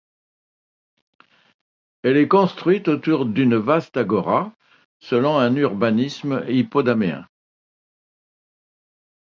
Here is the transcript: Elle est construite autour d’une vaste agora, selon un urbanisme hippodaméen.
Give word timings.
Elle 2.01 2.17
est 2.17 2.27
construite 2.27 2.87
autour 2.87 3.27
d’une 3.27 3.55
vaste 3.57 3.97
agora, 3.97 4.51
selon 4.97 5.37
un 5.37 5.55
urbanisme 5.55 6.43
hippodaméen. 6.47 7.27